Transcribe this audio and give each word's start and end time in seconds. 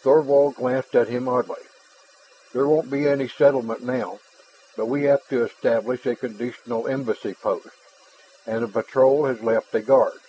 Thorvald 0.00 0.54
glanced 0.54 0.94
at 0.96 1.08
him 1.08 1.28
oddly. 1.28 1.60
"There 2.54 2.66
won't 2.66 2.90
be 2.90 3.06
any 3.06 3.28
settlement 3.28 3.82
now. 3.82 4.20
But 4.74 4.86
we 4.86 5.02
have 5.02 5.28
to 5.28 5.44
establish 5.44 6.06
a 6.06 6.16
conditional 6.16 6.86
embassy 6.88 7.34
post. 7.34 7.68
And 8.46 8.62
the 8.62 8.68
patrol 8.68 9.26
has 9.26 9.42
left 9.42 9.74
a 9.74 9.82
guard." 9.82 10.20